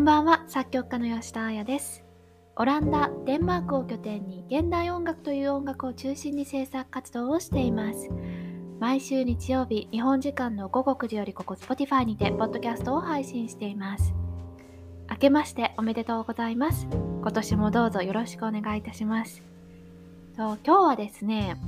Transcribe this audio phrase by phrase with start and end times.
[0.00, 2.02] んばんは作曲家の吉田彩です。
[2.56, 8.08] オランダデンマークを拠点に現代音楽という音楽を中心に制作活動をしています。
[8.78, 14.14] 毎週日曜日日本時間の午後9時よりここ Spotify にてポッドキャストを配信しています。
[15.10, 16.86] 明けましておめでとうございます。
[16.90, 19.42] 今年もどうぞよろしくお願いいたします。
[20.34, 21.58] と今日はですね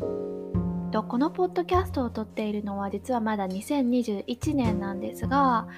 [0.91, 5.69] とこのポッドキャストを撮っているのは実はまだ2021年なんですが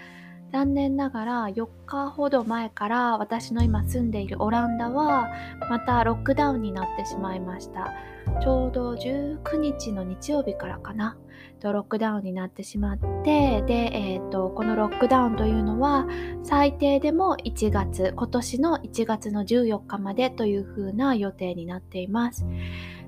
[0.55, 5.33] 残念ながら4日ほど前から私の今住んでいるオランダは
[5.69, 7.93] またロックダウンになってしまいました。
[8.41, 11.17] ちょうど19日の日曜日からかな。
[11.59, 16.07] とロックダウンになってしまってで、えーと、このロックダウンというのは
[16.45, 22.47] 最低でも1月今年の1月の14日までというふうな予定になっています。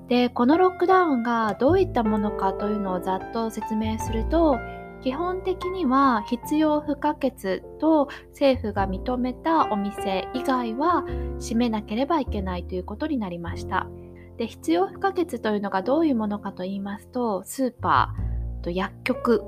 [0.09, 4.57] でこのロックダウンがどういったものかというのをざっと説明すると
[5.01, 11.03] 基本的には必要不可欠と政府が認めたお店以外は
[11.39, 13.87] 閉めなければいけないということになりました。
[14.37, 19.43] で必要不可欠というのがどういうものかと言いますとスーパーと薬局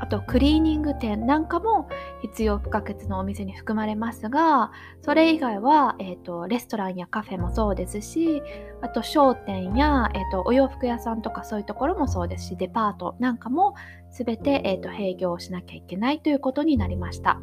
[0.00, 1.88] あとクリーニング店なんかも
[2.22, 8.42] 必要不可欠のお店に含まれますがそれ以外は、えーと、レストランやカフェもそうですし
[8.82, 13.74] あと商店や、えーと、お洋服屋さんとかそういうところもそうですしデパートなんかも
[14.14, 17.40] 全て、えーと、閉業しなきゃいけないということになりました。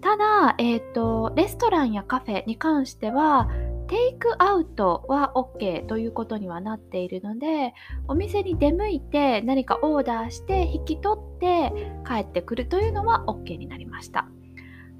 [0.00, 3.50] ただ、えー、とレストランやカフェに関しては
[3.86, 7.74] テイクアウトは OK ということにはなっているので
[8.08, 11.72] お店に出向いて何かオーダーして引き取って
[12.06, 14.28] 帰ってくるというのは OK になりました。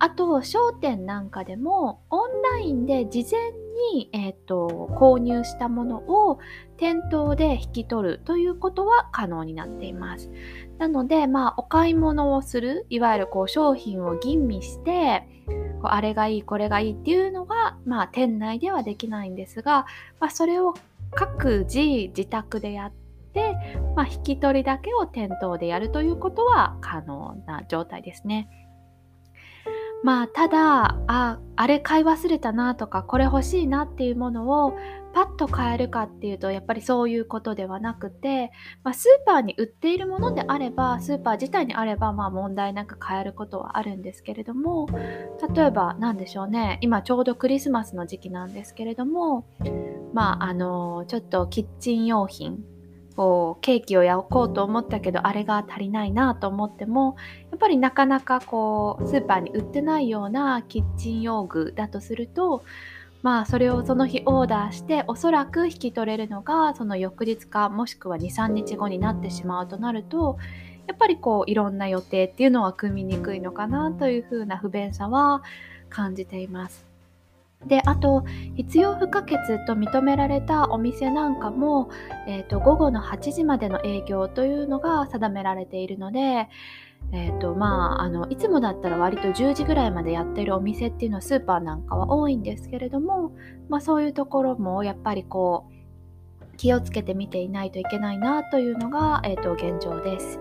[0.00, 3.50] あと商店なんかでもオンラインで事前
[3.92, 6.38] に、えーと、購入したものを
[6.78, 10.30] 店頭で引き取るということは可能になっています
[10.78, 15.28] なので、まあ、お買い物をするいわゆるこう商品を吟味して
[15.82, 19.84] こうあれがいいこれがいいっていうのが、まあ、店内ではできないんですが、
[20.18, 20.72] まあ、それを
[21.10, 22.92] 各自自宅でやっ
[23.34, 23.54] て、
[23.94, 28.48] まあ、引き取りだけを店頭でやるということは可能な状態ですね。
[30.02, 34.72] まあただああれ買い忘れたなとかこれ欲しいなっていうものを
[35.12, 38.52] パッと買えるかっていうとやっぱりそういうことではなくて、
[38.84, 44.88] まあ、スーパーに売っているものであればスーパー自体にあればまあ問題なく買えることはあるんですけれども
[45.54, 49.46] 例えば何でしょうね今ちょうどクリスマスの時期なんですけれども
[50.14, 52.64] まああのちょっとキッチン用品
[53.20, 57.16] こうケーキを焼こうと思ったけどあれが足りないなと思っても
[57.50, 62.64] やっぱりなかなかこうスーパーに売ってないようなキッチン用具だとすると
[63.20, 70.38] まあそれをその日オーダーしておそらく引き取れるのがその翌日かもしくは23日後になってしまうとなると
[70.86, 75.42] やっぱりこういろんな予定っていうのは組みにくいのかなというふうな不便さは
[75.90, 76.89] 感じています。
[77.66, 81.90] であと必要不可欠と認められたお店なんかも、
[82.26, 86.48] えーと午後の8時までの営業というのが定められているので
[87.12, 93.32] えーとまあ、あのいつもだったら割と10時ぐらいまでやってるお店っていうのはスーパーなんかは多いんですけれども、
[93.68, 95.68] まあ、そういうところもやっぱりこ
[96.52, 100.38] う気をつけて見ていないといけないなというのが、えーと現状です。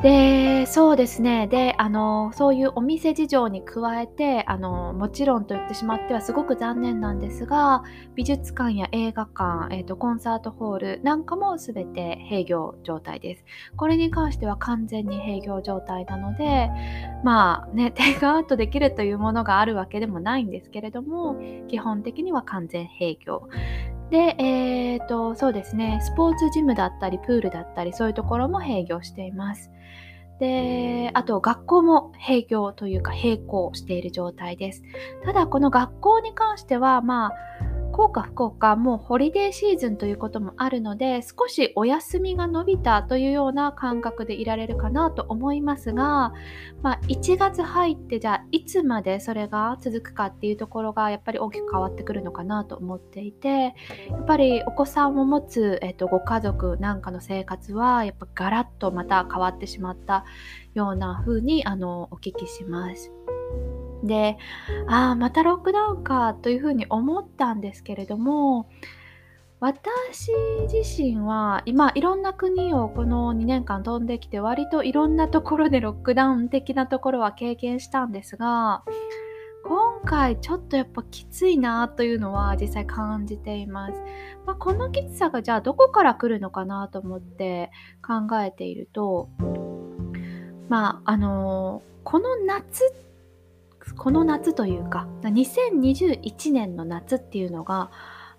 [0.00, 1.46] で、そうですね。
[1.46, 7.84] で、あの、そういうお店事情に加えて、あの、もちろんと言ってしまってはすごく残念なんですが、
[8.16, 13.44] 美術館や映画館、えっ、ー、と、コンサートホールなんかも全て閉業状態です。
[13.76, 16.70] これに関しては完全に閉業状態なので、
[17.22, 21.36] まあね、 テイクアウトできるというものがあるわけでもないんですけれども、
[21.68, 23.48] 基本的には完全閉業。
[24.12, 29.70] で、えーと、そうですね、スポーツジムだったり、プールだったり、そういうところも閉業しています。
[30.38, 34.82] で、あと学校も閉業というか並行している状態です。
[35.24, 37.32] ただこの学校に関しては、まあ、
[37.92, 46.32] 幸か不幸かもうホリデーシーズンということもあるので少しお休みが伸びたというような感覚でいられるかなと思いますが、
[46.82, 53.48] まあ、1月入ってじゃあいつまでそれが続くかっていうところがやっぱり大きく変わってくるのかなと思っていて
[54.08, 60.24] やっぱりお子さんを持つ、えっと、ご家族なんかの生活はやっぱガラッとまた変わってしまった
[60.74, 63.12] ような風にあのお聞きします。
[64.02, 64.38] で、
[64.88, 68.68] ああ、またロックダウンかというふうに思ったんですけれども、
[69.62, 70.32] 私
[70.72, 78.82] 自身は今いろんな国をこの2年間飛んできて割といろんなところで ロックダウン的なところは経験したんですが
[79.64, 84.02] 今回ちょっとやっぱきついなというのは実際感じています、
[84.46, 87.70] まあ、このきつさがじゃあどこから来るのかなと思って
[88.04, 89.28] 考えていると
[90.68, 93.11] まああのこの夏って
[93.96, 97.90] この夏というか2021年の夏っていうのが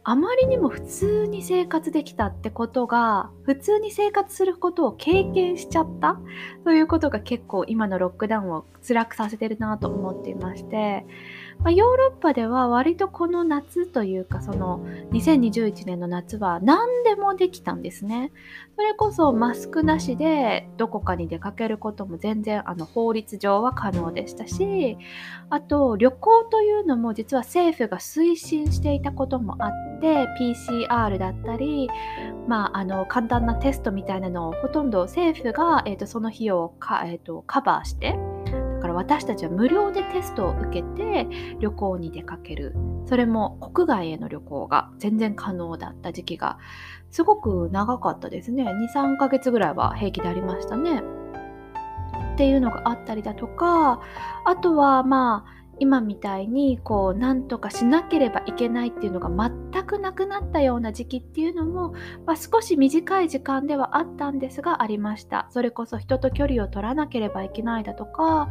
[0.06, 6.20] あまりにも普通に生活できたってことが普通に生活することを経験しちゃった
[6.66, 11.06] ということが結構今のロックダウンを辛くさせてるなと思っていまして
[11.64, 18.32] まあ、ヨーロッパでは割とこの夏というかその2021年の夏は何でもできたんですね。
[18.76, 24.98] それこそマスクなしでどこかに出かけることも全然あの法律上は可能でしたし
[25.50, 31.88] あと旅行というのも実は政府が推進していたこともあって PCR だったり、
[32.48, 38.18] まあ、あの簡単なテストみたいなのをほとんど政府が、えーと、その費用をか、えーとカバーして
[38.94, 41.28] から私たちは無料でテストを受けて
[41.60, 42.76] 旅行に出かける。
[43.06, 46.58] それも国外への旅行が全然可能だった時期が
[47.12, 48.64] すごく長かったですね。
[48.66, 51.02] 23ヶ月ぐらいは平気でありましたね。
[52.34, 54.02] っていうのがあったりだとか
[54.46, 61.94] あとはまあ今みたいにこう何とかしなければいけないっていうのが全くなくなったような時期っていうのも、
[62.26, 65.48] まあ、少し短い時間ではあったんですがありました。
[65.50, 68.48] それこそ人と距離を取らなければいけないだとか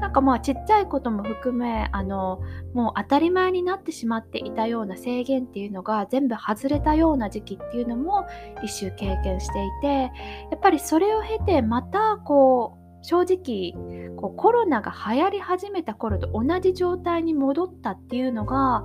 [0.00, 2.40] なんかまあちっちゃいことも含めあの
[2.72, 8.26] もう当たり前になってしまっていたような制限っていうのが全部外れたような時期っていうのも
[8.64, 10.08] 一周経験していてや
[10.56, 13.72] っぱりそれを経てまたこう正直
[14.16, 18.84] こうコロナが流行り始めた頃と同じ状態に戻ったっていうのが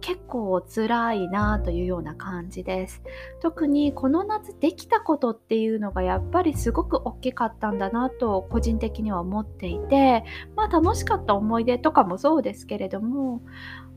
[0.00, 3.02] 結構辛いなというような感じです。
[3.40, 10.24] 特にこの夏できたことっていうのがやっぱりすごく大きかったんだなと個人的には思っていて
[10.56, 13.40] まあ楽しかった思い出とかもそうですけれども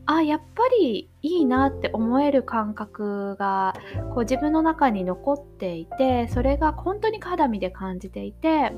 [0.06, 3.74] あやっぱりいいなって思える感覚が
[4.14, 8.72] こう自分の中に残っていてそれが本当に肌身で感じていて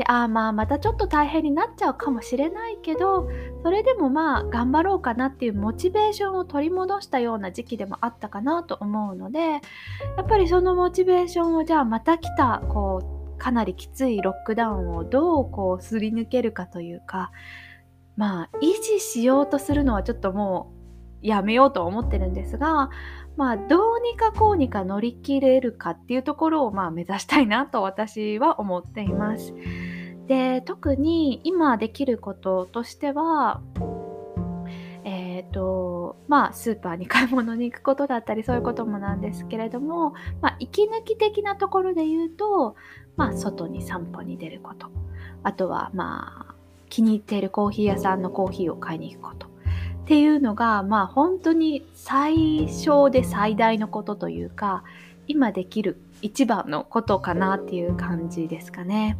[0.00, 3.28] でああまあまたちょっと大変になっちゃうかもしれないけど
[3.62, 9.58] それでもまあ頑張ろうかなっていうモチベーションを取り戻したような時期でもあったかなと思うのでや
[10.22, 17.30] っぱりそのモチベーションをじゃあまた来たこうかなりきついロックダウンをどうこうすり抜けるかというか
[18.16, 20.72] まあ維持しようとするのはちょっとも
[21.22, 22.88] うやめようと思ってるんですが
[23.40, 29.54] まあ、どうにかこうにか乗り切れるかっていうところを、まあ、目指したいなと私は思っています。
[30.26, 33.62] で特に今できることとしては
[35.04, 42.76] えーとまあ、スーパーに買い物に行くことだったりそういうこともなんですけれども、まあ、息抜き的なところで言うと、
[43.16, 44.90] まあ、外に散歩に出ること
[45.44, 46.54] あとは、まあ、
[46.90, 49.49] 気に入っているコーヒー屋さんのコーヒーを買いに行くこと
[50.10, 54.82] っていうのが、まあ本当に最小で最大のことというか、
[55.28, 59.16] 今できる一番のことかなっていう感じですかね。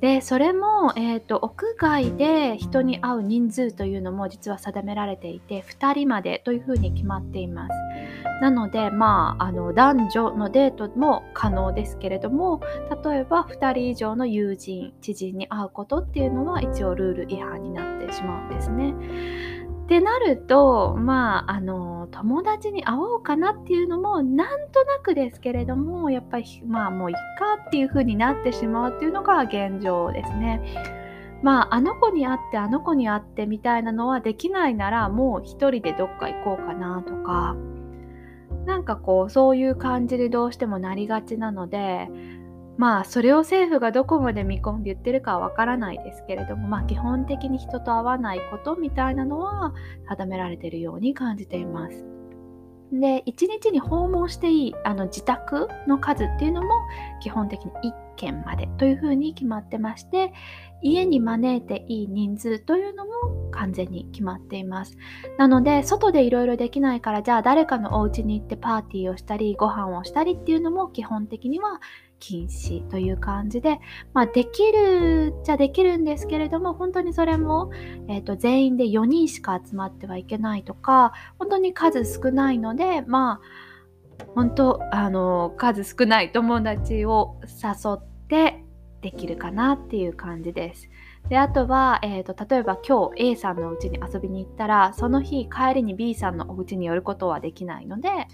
[0.00, 7.74] でそれも、えーと、屋外で人に会う人数というのも実は定められていて2人までというふうに決まっています
[8.42, 12.60] なのでまああの男女のデートも可能ですけれども
[13.04, 18.94] 例えば2人以上の友人知人に会うことっていうのは一応ルール違反になってしまうんですね
[19.84, 30.62] ってなるとまああの友達に会おうかなっていうのもなんとなくですけれどもやっぱりまあもういっかっていう風になってしまうっていうのが現状ですね。
[31.42, 37.54] まああの子に会ってあの子に会ってみたいなのはできないならもう一人でどっか行こうかなとか
[38.64, 42.08] なんかこうそういう感じでどうしてもなりがちなので
[42.76, 49.72] まあそれを政府がどこまで見込んで言ってるかはわからないですけれどもまあ基本的に人と会わないことみたいなのは
[50.08, 52.04] 定められているように感じています。
[52.92, 56.68] で1日に訪問していいあの自宅の数っていうのも
[57.20, 60.32] 基本的に1件までというふうに決まってまして
[60.82, 63.12] 家に招いていい人数というのも
[63.50, 64.96] 完全に決まっています
[65.38, 71.80] なので外でいろいろできないからじゃあ誰かのお家に行ってパーティーをしたりご飯をしたりっていうのも基本的には
[72.26, 73.80] 禁止という感じで、
[74.14, 77.70] まあ、できるじゃできるんですけれども本当にそれも、
[78.08, 83.42] えーと、全員で4人しか集まってはいけないとか本当に数少ないのでま
[84.18, 88.64] あ本当あの数少ない友達を誘って
[89.02, 90.88] できるかなっていう感じです。
[91.28, 98.28] であとは、えーと、例えば今日 A さんのお家に遊びに行ったらその日帰りに B さんのお家に寄ることはできないので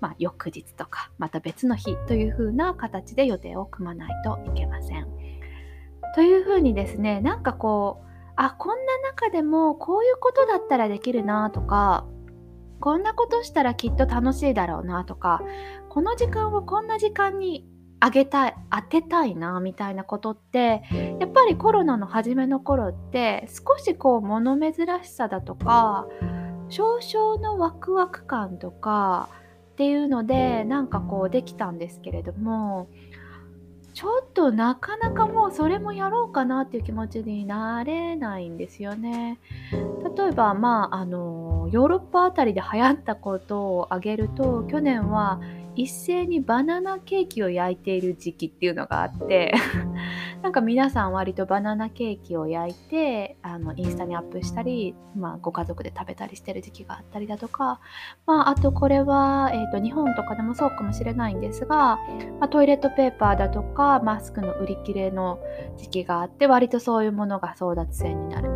[0.00, 5.06] まあ、翌日とかまた別の日というふうな形で予定を組まないといけません。
[6.14, 12.06] というふうにですねなんかこうあこんな中でもこういうことだったらできるなとか
[12.80, 15.42] こんなことしたらきっと楽しいだろうなとか
[15.88, 17.66] この時間をこんな時間に
[18.00, 20.82] あげたい当てたいなみたいなことって
[21.18, 24.72] やっぱりコロナの初めの頃って少しこう物珍
[25.02, 26.06] しさだとか
[26.68, 29.30] 少々のワクワク感とか
[29.76, 32.88] っていうのでなんかこうできたんですけれども
[33.92, 39.38] ちょっとなかなかもうそれもやろうかなっていう気持ちになれないんですよね。
[40.16, 45.40] 例えばまああのヨーロッパあたりで流行ったことを挙げると去年は
[45.76, 49.54] 一斉にバナナケーキを焼いている時期っていうのがあって
[50.42, 57.80] なんか皆さん割とバナナケーキを焼いてあのインスタにアップしたり、まあ、ご家族で食べたりしてる時期があったりだとか、
[58.26, 61.98] まあ、あとこれは、えーと、日本とかでもそうかもしれないんですが、
[62.40, 65.40] まあ、トイレットペーパーだとかマスクの売り切れの
[65.76, 68.55] 時期があって割とそういうものが争奪戦になる。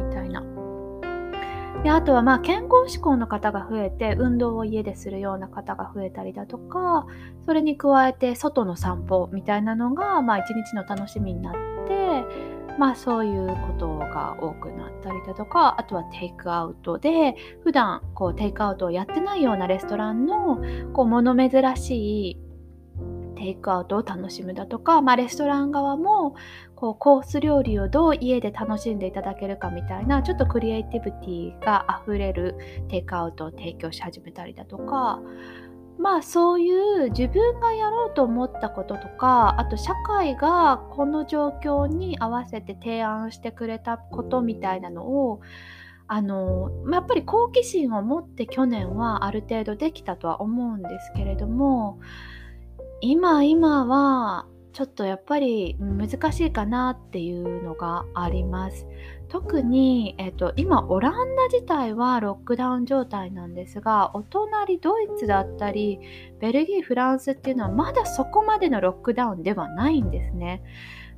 [1.82, 7.06] であとはまあ健康志向の方が増えて運動を家でするような方が増えたりだとか
[7.46, 11.54] それに加えて外の散歩みたいなのがまあ一日の楽しみになっ
[11.88, 17.34] てまあそういうことが多くなったりだとかあとはテイクアウトで
[17.64, 20.60] 普段こうテイクアウトをやってないようなレストランの
[20.92, 22.49] こう物珍しい
[23.40, 26.34] テイクアウトを楽しむだとか、まあ、レストラン側も
[26.76, 32.54] こうコース料理をどう家で楽しんでいただけるかみたいなちょっとクリエイティビティがあふれる
[32.90, 35.22] テイクアウトを提供し始めたりだとか
[35.98, 45.40] まあそういう自分がやろうと思ったこととかあと社会がこの状況に合わせて提案してくれたことみたいなのを
[46.08, 52.00] あのやっぱり好奇心を持って去年はある程度できたとは思うんですけれども
[53.00, 58.86] 今今はちょっとやっぱり難しいかなっていうのがあります。
[59.28, 66.00] 特に、えっと、今オランダ自体はロックダウン状態なんですがお隣ドイツだったり
[66.40, 70.62] ベルギーフランスっていうのはまだそこまでのロックダウンではないんですね。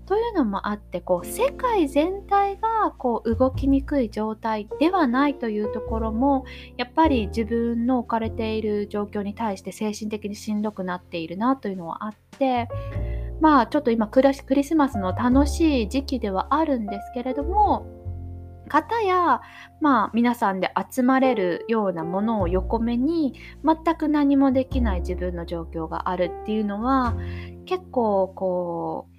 [0.06, 6.44] というのもあってこう世界全体がこう動きにくい状態ではないというところも
[6.76, 12.68] やっぱり自分の置かれている状況に対して精神的にしんどくなっているなというのはあって
[13.40, 17.86] まあちょっと今クリスマスの楽しい時期ではあるんですけれども
[18.72, 19.42] 方や、
[19.82, 27.14] まあ、皆さんで集まれるようなものを横目に全く何もできない自分の状況があるっていうのは
[27.66, 29.11] 結構こう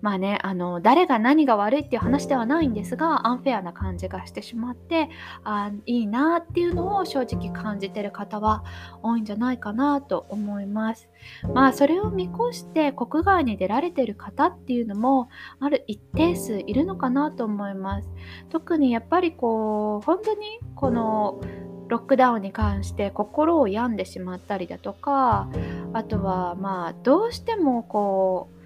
[0.00, 5.08] まあね、あの誰が何が悪いっていう話ではないんですがアンフェアな感じがしてしまって
[5.44, 8.64] あいいなっていうのを正直感じてる方は
[9.02, 11.08] 多いんじゃないかなと思います。
[11.52, 15.28] まあそれを見越して国外に出られてる方っていうのも
[15.58, 18.08] ある一定数いるのかなと思います。
[18.50, 21.40] 特にやっぱりこう本当にこの
[21.88, 25.48] ロックダウンに関して心を病んでしまったりだとか
[25.94, 28.57] あとはまあどうしてもこう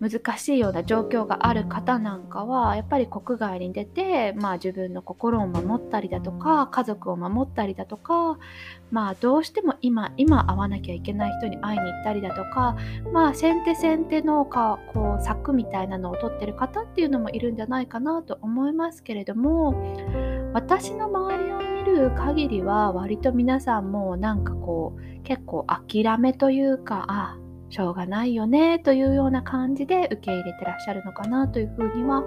[0.00, 8.38] 難しいような状況がある方なんかはやっぱり国外に出て、まあ、自分の心を守ったりだとか家族を守ったりだとか、
[8.90, 12.76] まあ、どうしても今今会わなきゃいけない人に会いに行ったりだとか、
[13.12, 19.74] まあ、先手先手のかこう策みたいなのを取ってる方っていうのもいるんじゃないかなと思いますけれども
[20.52, 27.38] 私の周りを見る限りは割と皆さんもなんかこう結構諦めというかあ
[27.70, 32.24] しょうがないよねというような感じで受け入れてらっしゃるのかなというふうには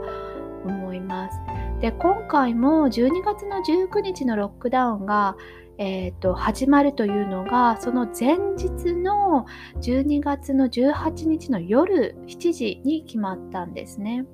[0.65, 1.39] 思います。
[1.81, 5.35] で今回も12月の19日のロックダウンが、
[5.79, 9.47] えーと、始まるというのがその前日の
[9.81, 14.25] 12月の18日の夜7時に決まったんですね。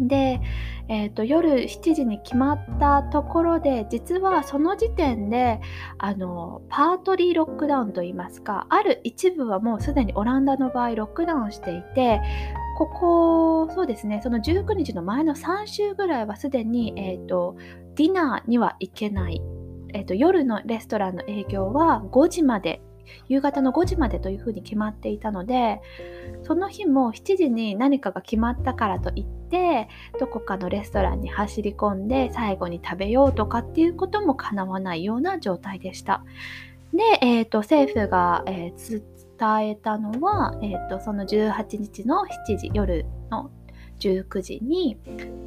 [0.00, 0.40] で、
[0.88, 5.60] えーと、夜7時に決まったところで実はその時点で
[5.98, 12.20] あのパートリーロックダウンといいますかある一部はもうすでにオランダの場合ロックダウンしていて
[12.78, 17.56] ここそうですねその19日の前の3週ぐらいはすでに、えーと、
[17.94, 19.42] ディナーには行けない、
[19.92, 22.80] えーと夜のレストランの営業は5時まで
[23.28, 25.80] 夕方の5時までというふうに決まっていたので
[26.42, 29.88] その日も7時に何かが決まったからといって
[30.18, 36.24] どこかのレストランに走り込んで最後に食べようとかっていうことも叶わないような状態でした。
[36.92, 39.02] で、えーと、政府が、えー、
[39.38, 43.50] 伝えたのは、えー、とその18日の7時夜の
[44.00, 44.98] 19時に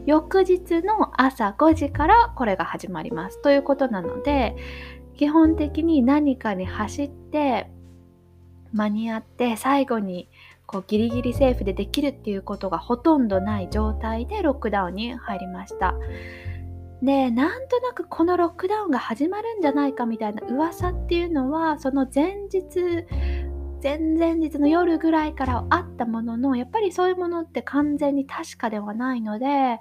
[0.05, 4.55] 翌日の朝5時からこれが始まりますということなので
[5.15, 7.69] 基本的に何かに走って
[8.71, 10.29] 間に合って最後に
[10.65, 15.95] こうギリギリセーフでできるっていうことがほとんどない状態でロックダウンに入りました。
[17.03, 23.05] でなんとなくこのロックダウンが始まるんじゃないかみたいな噂っていうのはその前日
[23.83, 29.79] 前々日の夜ぐらいからあったもののやっぱりそういうものって完全に確かではないので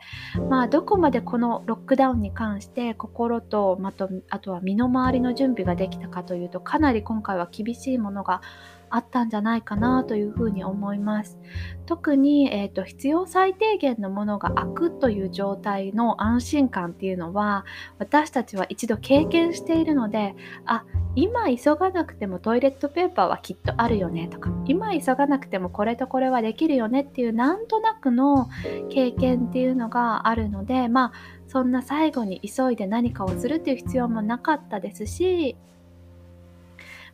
[0.51, 8.41] まあどこまでこのロックダウンに関して心とまとあとは身の回りの準備ができたかというとかなり今回は厳しいものが
[8.95, 11.39] あったんじゃないかなというふうに思います。
[11.87, 17.65] 特に、えーと、必要最低限のものが開くという状態の安心感っていうのは
[17.99, 20.35] 私たちは一度経験しているので
[20.65, 20.85] あ
[21.15, 28.49] 今急がなくてもトイレットペーパーはきっとあるよねとか今急がなくてもこれとこれはできるよねっていうなんとなくの
[28.89, 31.13] 経験っていうのがあるのでまあ
[31.49, 35.57] そんな最後に急いで何かをするっていう必要もなかったですし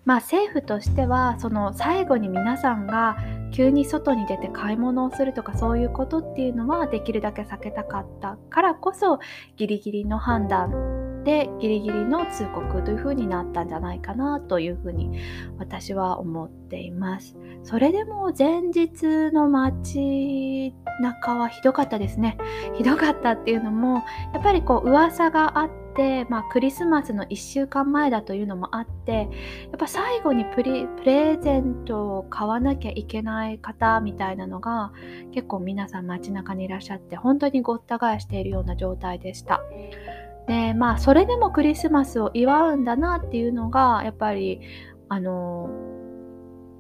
[0.09, 3.19] まあ政府としてはその最後に皆さんが
[3.51, 9.19] 急に外に出て買い物をするとかそういうことっていうのはできるだけ避けたかったからこそ
[9.59, 15.21] ギリギリの判断でギリギリの通告という風になったんじゃないかなというふうに
[15.59, 17.37] 私は思っています。
[17.63, 20.73] それでも前日の街
[21.03, 22.39] 中はひどかったですね。
[22.79, 34.93] ひどかったっていうのもやっぱりこう噂があって、まあ、クリスマスの1週間前だというのもあってやっぱ最後にプレゼントを買わなきゃいけない方みたいなのが
[35.33, 39.61] 結構皆さん街中にいらっしゃって本当にごった返しているような状態でした。
[40.47, 44.61] でまあそれでもクリスマスを祝うんだなっていうのがやっぱり
[45.09, 45.69] あの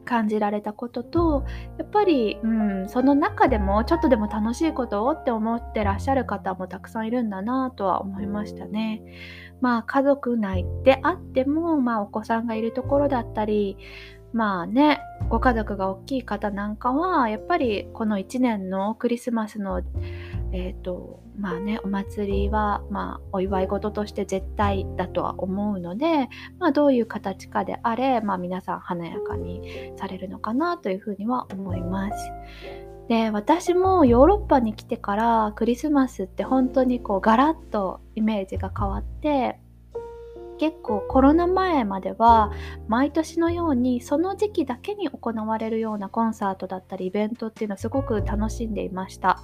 [0.09, 1.45] 感じられたことと
[1.77, 9.03] やっぱり、うん、その中でもちょっとでも楽しいことをって思ってらっしゃる方もたくさんいるんだなとは思いましたね。
[9.61, 13.77] まあ家族内であっても、まあ、お子さんがいるところだったり
[14.33, 19.83] まあねご家族が大きい方なんかはやっぱりこの1年のクリスマスの
[20.53, 26.29] えっ、ー、とまあねお祭りはまあお祝い事として絶対だとは思うので
[26.59, 32.33] まあどういう形かであれまあ皆さん華やかにされるのかなというふうには思います。
[33.09, 39.59] で私もヨーロッパに来てからクリスマスって本当にこうガラッとイメージが変わって
[40.59, 42.53] 結構コロナ前までは
[42.87, 49.41] 毎年のようにその時期だけに行われるようなコンサートだったりイベントっていうのをすごく楽しんでいました。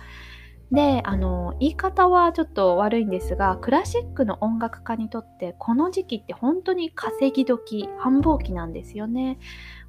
[0.72, 9.38] であの言い方はちょっと悪いんですがクラシックの音楽家にとってこの時期って本当に稼ぎ時繁忙期なんですよね。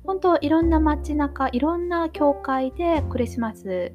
[0.03, 3.93] 本当いろんな街中いろんな教会でクリスマス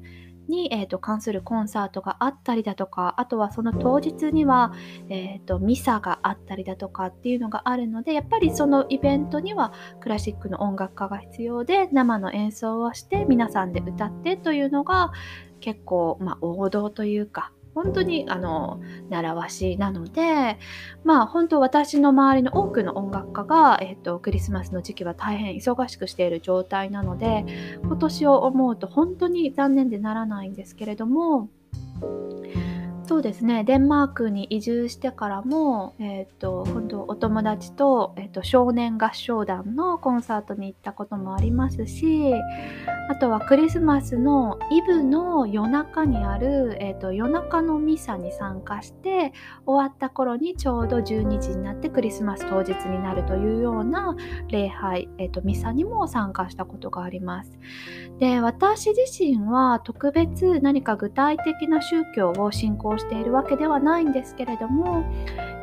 [0.49, 4.73] に、えーと、関するコンサートがあったりだとかあとはその当日には、
[5.09, 15.11] えーとミサがあったりだとかっていうのがあるのでやっぱりそのイベントにはクラシックの音楽家が必要で生の演奏をして皆さんで歌ってというのが
[15.61, 20.57] 結構、まあ、王道というか本当にあの習わしなので
[21.03, 27.45] まあ本当私の周りの多くの音楽家が、えーと、クリスマスの時期は大変忙しくしている状態なので
[27.81, 31.49] 今年を思うと本当に残念でならないんですけれども
[33.11, 42.33] そうですねデンマークに移住してからも、えーと、本当お友達と,、えーと少年合唱団のコンサートに行ったこともありますし
[43.09, 49.33] あとはクリスマスのイブの夜中にある、えーと、夜中のミサに参加して
[49.65, 54.15] 終わった頃にちょうど12時になってクリスマス当日になるというような
[54.47, 57.51] 礼拝、えーと、ミサにも参加したことがあります。
[58.19, 65.01] で私自身は特別何か具体的な宗教を信仰しているわけではないんですけれどもや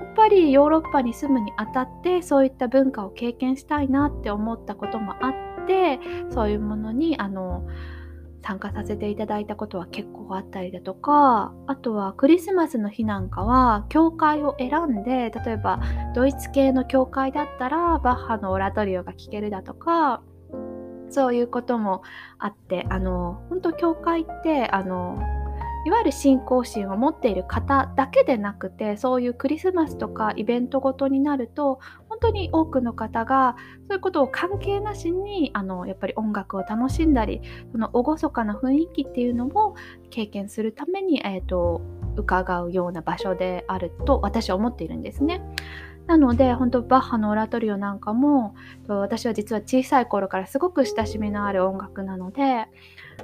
[0.04, 7.66] っぱりヨーロッパに住むにあたってそういった文化を経験したいなって思ったこともあってそういうものにあの
[8.42, 15.80] 参加させていただいたことは結構あったりだとかあとはクリスマスの日なんかは教会を選んで例えば
[16.14, 20.22] ドイツ系の教会だったらバッハのオラトリオが聴けるだとか
[21.10, 22.02] そういうことも
[22.38, 25.18] あってあの本当教会ってあの
[25.88, 37.40] いわゆる信仰心を持っている方だけでなくてそういうクリスマスとかイベントごとになると本当に多くの方がそういうことを関係なしにあのやっぱり音楽を楽しんだり
[37.72, 39.76] その厳かな雰囲気っていうのを
[40.10, 41.80] 経験するために、えーと、
[42.16, 45.40] 伺うような場所であると私は思っているんですね。
[46.06, 48.54] なので本当バッハのオラトリオなんかも
[48.88, 52.66] 私は実は小さい頃からすごく親しみのある音楽なので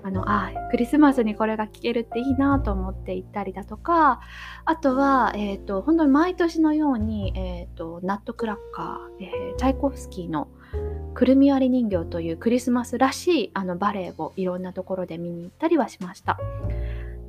[0.03, 4.21] あのあクリスマスにこれが聴けるっていいなと思って行ったりだとか
[4.65, 10.49] あとは、えーと、本当に毎年のように、えーと、ナットクラッカー、えー、チャイコフスキーの
[11.15, 16.39] 「くるみ割り人形」というクリスマスらしいあのバレエをいろんなところで見に行ったりはしました。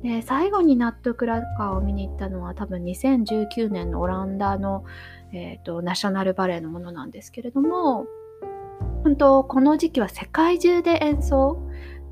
[0.02, 4.84] で最後にナットクラッカーを見に行ったのは多分2019年のオランダの、
[5.32, 8.06] えーとナショナルバレエのものなんですけれども
[9.02, 11.62] 本当この時期は世界中で演奏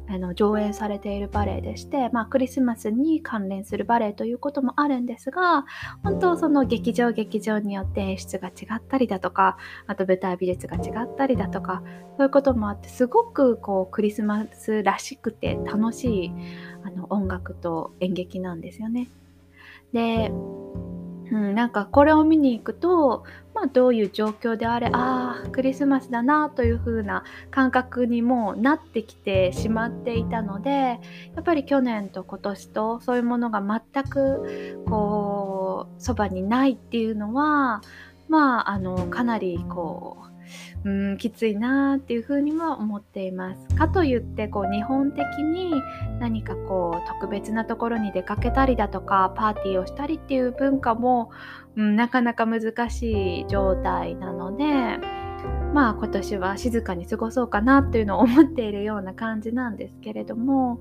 [0.08, 5.64] あの上演されているバレエでして、まあ、クリスマスに関連するバレエということもあるんですが
[6.02, 11.82] 本当その劇場劇場によって演出が違ったりだとかあと舞台美術が違ったりだとか
[12.16, 16.32] そういうこともあってすごくこうクリスマスらしくて楽しい
[16.84, 19.08] あの音楽と演劇なんですよね。
[19.92, 20.30] で
[21.30, 30.98] うん、なんかこれを見に行くと、まあ、どういう状況であれああクリスマスだなという風な感覚にもなってきてしまっていたのでや
[31.40, 37.80] っぱり去年と今年とそういうものが全くこうそばにないっていうのは
[38.28, 40.33] まああのかなりこう
[40.84, 43.74] うんきついなっていうふうには思っています。
[43.74, 45.82] かといってこう日本的に
[46.20, 51.30] 何かこう特別なところに出かけたりだとかパーティーをしたりっていう文化も、
[51.76, 54.64] うん、なかなか難しい状態なので
[55.72, 60.80] まあ今年は静かに過ごそうかなというのを思っているような感じなんですけれども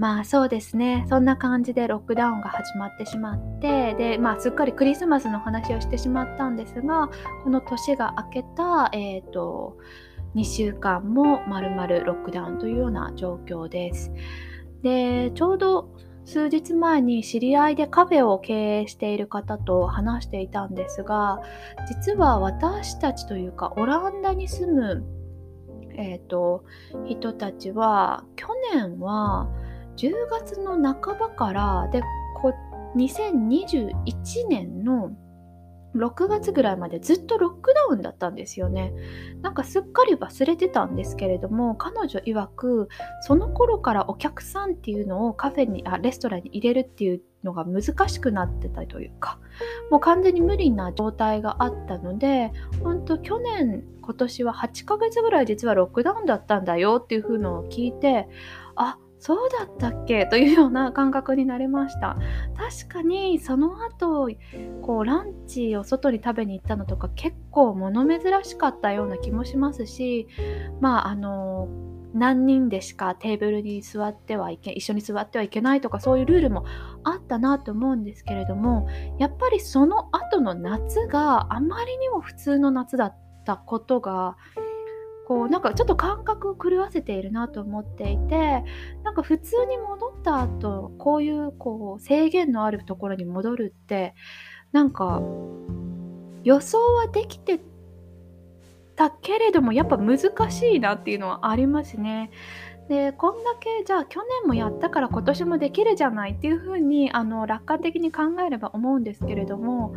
[0.00, 7.10] まあそうですねそんな感じでロックダウンが始まってしまってでまあすっかりクリスマスの話をしてしまったんですが
[7.44, 9.76] この年が明けたえっ、ー、と
[10.34, 14.10] 2週間もまるまるロックダウンというような状況です。
[14.82, 15.90] でちょうど
[16.24, 21.40] 数日前に知り合いでカフェを経営している方と話していたんですが
[21.86, 25.04] 実は私たちというかオランダに住む、
[25.94, 26.64] えーと
[27.04, 29.50] 人たちは去年は
[29.96, 32.02] 10月の半ばからで
[32.40, 32.54] こ
[32.96, 35.12] 2021年の
[35.96, 38.92] 6月ぐらいまでずっとロックダウンだったんですよね。
[39.42, 42.88] なんかすっかり忘れてたんですけれども彼女曰く
[43.22, 49.38] その頃からお客さんっていうのをカフェにあレストランに入れるっていうのが難しくなってたというか
[49.90, 52.52] もう完全に無理な状態があったので
[52.84, 58.28] 本当去年今年は8ヶ月ぐらい実はロックダウンだったんだよっていう風のを聞いて
[58.76, 60.26] あっそうだったっけ？
[60.26, 62.16] というような感覚になりました。
[62.56, 64.28] 確かにその後
[64.82, 70.26] こうランチを外に食べに行ったのとか結構物珍しかったような気もしますし
[70.80, 71.68] まああの
[72.12, 76.64] 何人でしかテーブルに座ってはいけ一緒に座ってはいけないとかそういうルールも
[77.04, 84.36] あったなと思うんですけれどもやっぱりその後の夏があまりにも普通の夏だったことが
[85.30, 88.64] こうなんかちょっと感覚を狂わせているなと思っていて
[89.04, 94.16] なんか普通に戻った後こういうこう制限のあるところに戻るって
[94.72, 95.22] なんか
[96.42, 97.60] 予想はできて
[98.96, 100.18] たけれどもやっぱ難
[100.50, 102.32] しいなっていうのはありますね。
[102.88, 109.94] でこんだけじゃあ去年もやったから今年もできるじゃないっていうふうにあの楽観的に考えれば思うんですけれども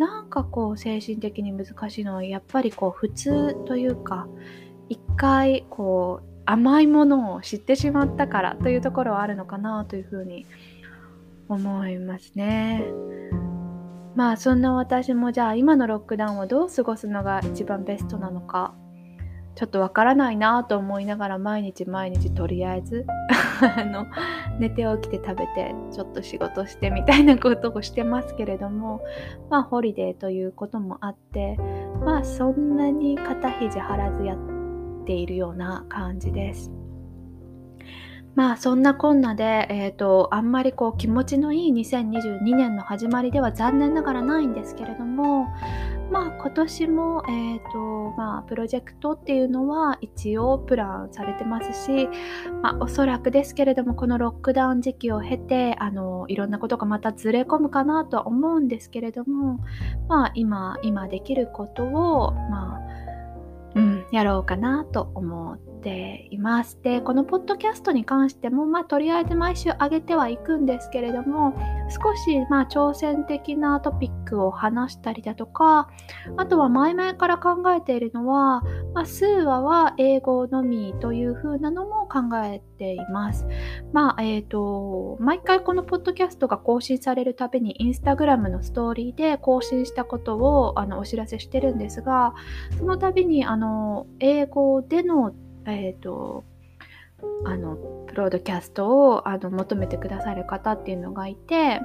[0.00, 4.26] なんかこう精神的に難しいのはやっぱりこう普通というか
[4.88, 10.46] 一回こう甘いものを知ってしまったからというところはあるのかなというふうに
[11.50, 12.82] 思いますね。
[14.16, 18.72] まあそんな私もじゃあ今のロックダウンをどう過ごすのが一番ベストなのか
[19.54, 23.06] ちょっとわからないなと思いながら毎日毎日とりあえず
[23.76, 24.06] あの
[24.58, 29.02] 寝て起きて食べてちょっと仕事してみたいなことをしてますけれども
[29.50, 31.58] まあホリデーということもあって
[32.04, 34.38] まあそんなに肩肘張らずやっ
[35.04, 36.70] ているような感じです。
[38.36, 45.48] まあそんなこんなで、えーと、あんまりこう気持ちのいい2022年の始まりでは残念ながらないんですけれども
[46.10, 52.08] まあ今年も、えーとまあ、プロジェクトっていうのは一応プランされてますし、
[52.62, 59.60] まあ、おそらくですけれどもこのロックダウン時期を経てあのいろんなことがまたずれ込むかなとは思うんですけれども
[60.08, 62.80] まあ今今できることをまあ
[63.76, 66.78] うん、やろうかなと思ってています。
[66.82, 71.54] で、このポッドキャストに関しても、まあ、とりあえず毎週上げてはいくんですけれども、
[71.88, 75.88] 少し、まあ、挑戦的なトピックを話したりだとか、
[76.36, 78.62] あとは前々から考えているのは、
[78.94, 83.46] まあ、数話は英語のみという風なのも考えています。
[83.92, 92.34] まあ、えっ、ー、と、毎回このポッドキャストが更新されるたびに、インスタグラムのストーリーで更新したことをあのお知らせしてるんですが、
[92.78, 95.32] その度に、あの、英語での
[95.66, 96.44] えっ、ー、と
[97.44, 101.80] あのプロードキャストをあの求めてくださる方っていうのがいて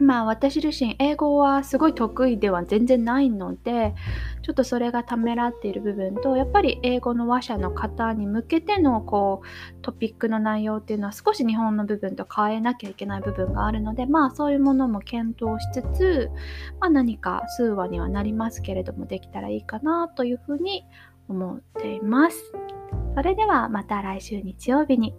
[0.00, 3.94] まあ私自身英語はすごい得意では全然ないので
[4.42, 16.30] ちょっとそれがためらっている部分とやっぱり英語の話者の方に向けてのこうトピックの内容っていうのは少し日本の部分と変えなきゃいけない部分があるのでまあそういうものも検討しつつ、
[16.80, 20.86] まあ、何か数話にはなりますけれどもできたらいいかなというふうに
[21.30, 22.52] 思っています。
[23.14, 25.14] それではまた来週日曜日に。